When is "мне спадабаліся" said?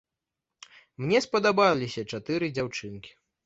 1.03-2.07